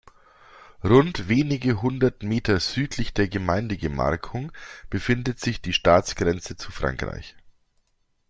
[0.83, 4.51] Rund wenige hundert Meter südlich der Gemeindegemarkung
[4.89, 7.35] befindet sich die Staatsgrenze zu Frankreich.